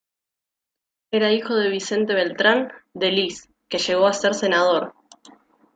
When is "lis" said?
3.11-3.49